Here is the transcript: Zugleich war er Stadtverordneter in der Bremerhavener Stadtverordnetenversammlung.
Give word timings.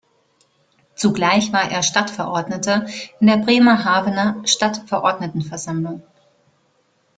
Zugleich 0.95 1.53
war 1.53 1.69
er 1.69 1.83
Stadtverordneter 1.83 2.87
in 3.19 3.27
der 3.27 3.37
Bremerhavener 3.37 4.37
Stadtverordnetenversammlung. 4.47 6.01